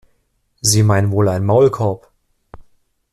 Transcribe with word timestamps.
Sie 0.61 0.81
meinen 0.81 1.11
wohl 1.11 1.29
einen 1.29 1.45
Maulkorb? 1.45 2.09